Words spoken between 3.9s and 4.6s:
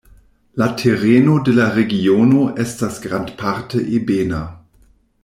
ebena.